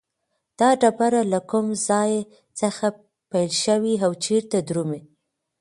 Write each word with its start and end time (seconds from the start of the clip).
دا 0.59 0.69
ډبره 0.81 1.21
له 1.33 1.39
کوم 1.51 1.67
ځای 1.87 2.11
څخه 2.59 2.85
پیل 3.31 3.51
شوې 3.63 3.93
او 4.05 4.11
چیرته 4.23 4.57
درومي؟ 4.67 5.01